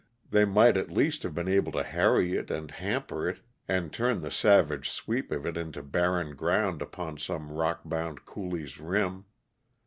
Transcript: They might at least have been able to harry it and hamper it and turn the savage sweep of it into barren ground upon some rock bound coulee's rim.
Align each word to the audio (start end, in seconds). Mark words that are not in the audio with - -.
They 0.31 0.45
might 0.45 0.77
at 0.77 0.89
least 0.89 1.21
have 1.21 1.35
been 1.35 1.47
able 1.47 1.71
to 1.73 1.83
harry 1.83 2.35
it 2.35 2.49
and 2.49 2.71
hamper 2.71 3.29
it 3.29 3.41
and 3.67 3.93
turn 3.93 4.21
the 4.21 4.31
savage 4.31 4.89
sweep 4.89 5.31
of 5.31 5.45
it 5.45 5.57
into 5.57 5.83
barren 5.83 6.35
ground 6.35 6.81
upon 6.81 7.19
some 7.19 7.51
rock 7.51 7.81
bound 7.85 8.25
coulee's 8.25 8.79
rim. 8.79 9.25